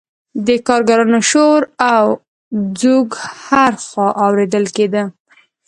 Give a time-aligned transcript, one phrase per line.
[0.47, 1.61] د کارګرانو شور
[1.95, 2.05] او
[2.79, 3.09] ځوږ
[3.45, 5.03] هر خوا اوریدل کیده.